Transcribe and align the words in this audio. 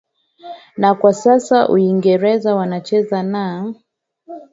na 0.77 0.95
kwa 0.95 1.13
sasa 1.13 1.69
uingereza 1.69 2.55
wana 2.55 2.59
wanacheza 2.71 3.23
na 3.23 3.73